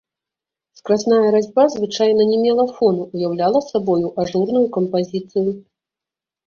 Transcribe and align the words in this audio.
Скразная 0.79 1.19
разьба 1.35 1.65
звычайна 1.75 2.27
не 2.31 2.37
мела 2.47 2.65
фону, 2.79 3.03
уяўляла 3.21 3.59
сабою 3.71 4.07
ажурную 4.25 4.67
кампазіцыю. 4.81 5.51